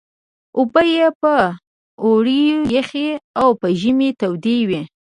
[0.57, 1.33] اوبه یې په
[2.03, 2.43] اوړي
[2.75, 3.09] یخې
[3.41, 4.81] او په ژمي تودې وې.